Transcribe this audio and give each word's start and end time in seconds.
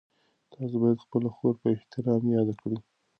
تاسو 0.53 0.75
باید 0.83 1.03
خپله 1.05 1.29
خور 1.35 1.53
په 1.61 1.67
احترام 1.75 2.23
یاده 2.35 2.53
کړئ. 2.61 2.79